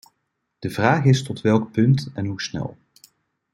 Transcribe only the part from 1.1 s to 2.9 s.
tot welk punt, en hoe snel.